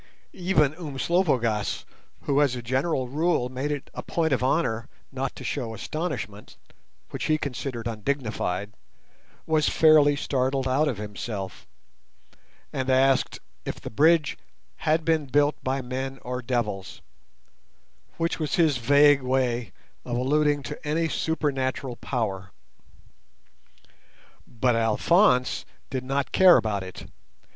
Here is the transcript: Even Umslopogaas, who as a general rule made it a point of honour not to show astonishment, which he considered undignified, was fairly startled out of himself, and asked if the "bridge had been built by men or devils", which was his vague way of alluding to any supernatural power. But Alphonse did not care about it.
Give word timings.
Even 0.33 0.73
Umslopogaas, 0.77 1.85
who 2.21 2.41
as 2.41 2.55
a 2.55 2.63
general 2.63 3.07
rule 3.07 3.49
made 3.49 3.71
it 3.71 3.91
a 3.93 4.01
point 4.01 4.33
of 4.33 4.43
honour 4.43 4.89
not 5.11 5.35
to 5.35 5.43
show 5.43 5.75
astonishment, 5.75 6.57
which 7.11 7.25
he 7.25 7.37
considered 7.37 7.85
undignified, 7.85 8.73
was 9.45 9.69
fairly 9.69 10.15
startled 10.15 10.67
out 10.67 10.87
of 10.87 10.97
himself, 10.97 11.67
and 12.73 12.89
asked 12.89 13.37
if 13.63 13.79
the 13.79 13.91
"bridge 13.91 14.39
had 14.77 15.05
been 15.05 15.27
built 15.27 15.63
by 15.63 15.83
men 15.83 16.17
or 16.23 16.41
devils", 16.41 17.03
which 18.17 18.39
was 18.39 18.55
his 18.55 18.77
vague 18.79 19.21
way 19.21 19.71
of 20.03 20.17
alluding 20.17 20.63
to 20.63 20.79
any 20.83 21.07
supernatural 21.07 21.95
power. 21.97 22.49
But 24.47 24.75
Alphonse 24.75 25.63
did 25.91 26.03
not 26.03 26.31
care 26.31 26.57
about 26.57 26.81
it. 26.81 27.05